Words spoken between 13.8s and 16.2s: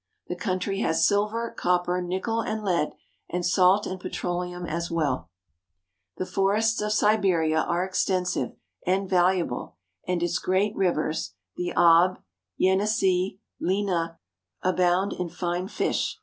and Amur abound in fine fish.